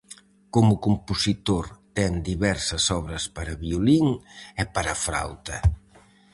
[0.53, 1.65] Como compositor
[1.97, 4.07] ten diversas obras para violín
[4.61, 5.57] e para frauta.